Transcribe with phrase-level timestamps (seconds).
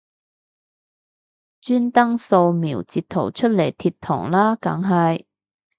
[1.61, 5.25] 專登掃瞄截圖出嚟貼堂啦梗係